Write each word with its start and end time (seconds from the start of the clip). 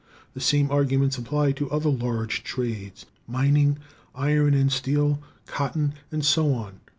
The 0.33 0.39
same 0.39 0.71
arguments 0.71 1.19
apply 1.19 1.51
to 1.51 1.69
other 1.69 1.91
large 1.91 2.43
trades: 2.43 3.05
mining, 3.27 3.77
iron 4.15 4.55
and 4.55 4.71
steel, 4.71 5.21
cotton, 5.45 5.93
and 6.11 6.25
so 6.25 6.55
on. 6.55 6.79